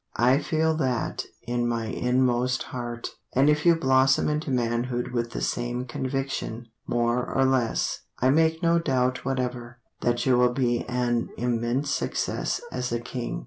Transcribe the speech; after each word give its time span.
I 0.17 0.39
feel 0.39 0.73
that 0.77 1.25
in 1.43 1.67
my 1.67 1.85
inmost 1.85 2.63
heart. 2.73 3.09
And 3.33 3.51
if 3.51 3.67
you 3.67 3.75
blossom 3.75 4.29
into 4.29 4.49
manhood 4.49 5.09
With 5.11 5.29
the 5.29 5.41
same 5.41 5.85
conviction, 5.85 6.69
More 6.87 7.23
or 7.29 7.45
less, 7.45 7.99
I 8.17 8.31
make 8.31 8.63
no 8.63 8.79
doubt 8.79 9.23
whatever 9.25 9.77
That 9.99 10.25
you 10.25 10.39
will 10.39 10.53
be 10.53 10.83
an 10.87 11.29
immense 11.37 11.91
success 11.91 12.61
As 12.71 12.91
a 12.91 12.99
king. 12.99 13.39